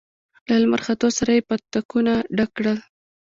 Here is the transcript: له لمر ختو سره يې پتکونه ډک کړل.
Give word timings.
له 0.47 0.55
لمر 0.61 0.81
ختو 0.85 1.07
سره 1.17 1.31
يې 1.35 1.45
پتکونه 1.49 2.13
ډک 2.37 2.49
کړل. 2.57 2.77